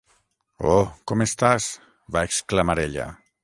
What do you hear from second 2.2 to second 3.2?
exclamar ella.